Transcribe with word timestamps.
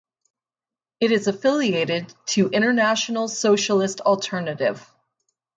It 0.99 1.11
is 1.11 1.27
affiliated 1.27 2.11
to 2.29 2.49
International 2.49 3.27
Socialist 3.27 4.01
Alternative. 4.01 4.83